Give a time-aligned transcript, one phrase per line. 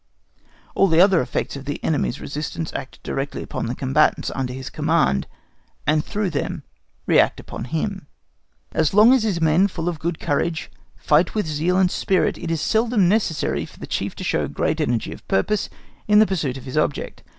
[0.73, 4.71] All the other effects of the enemy's resistance act directly upon the combatants under his
[4.71, 5.27] command,
[5.85, 6.63] and through them
[7.05, 8.07] react upon him.
[8.71, 12.49] As long as his men full of good courage fight with zeal and spirit, it
[12.49, 15.69] is seldom necessary for the Chief to show great energy of purpose
[16.07, 17.21] in the pursuit of his object.